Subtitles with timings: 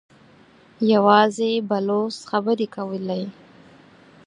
[0.93, 3.23] يواځې بلوڅ خبرې کولې.